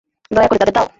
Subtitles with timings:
[0.31, 0.87] দয়া করে তাদের দাও!